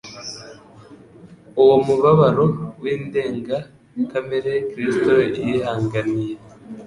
Uwo 1.61 1.75
mubabaro 1.85 2.45
w'indenga 2.81 3.57
kamere 4.11 4.51
Kristo 4.71 5.13
yihanganiye 5.45 6.35